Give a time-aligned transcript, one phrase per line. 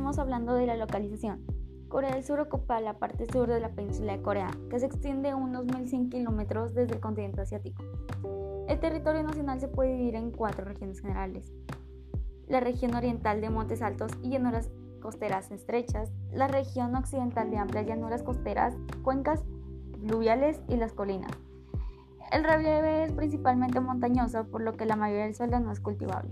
[0.00, 1.44] Hablando de la localización,
[1.88, 5.34] Corea del Sur ocupa la parte sur de la península de Corea, que se extiende
[5.34, 7.84] unos 1.100 kilómetros desde el continente asiático.
[8.66, 11.52] El territorio nacional se puede dividir en cuatro regiones generales.
[12.48, 14.70] La región oriental de montes altos y llanuras
[15.00, 18.74] costeras estrechas, la región occidental de amplias llanuras costeras,
[19.04, 19.44] cuencas
[20.00, 21.30] fluviales y las colinas.
[22.32, 26.30] El relieve es principalmente montañoso, por lo que la mayoría del suelo no es cultivable.